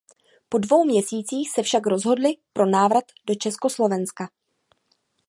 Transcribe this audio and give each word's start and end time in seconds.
Po 0.49 0.57
dvou 0.57 0.85
měsících 0.85 1.51
se 1.51 1.63
však 1.63 1.85
rozhodli 1.87 2.37
pro 2.53 2.65
návrat 2.65 3.03
do 3.27 3.35
Československa. 3.35 4.29